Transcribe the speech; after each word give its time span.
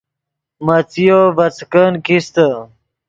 مڅیو 0.65 1.19
ڤے 1.35 1.47
څیکن 1.57 1.93
کیستے 2.05 2.47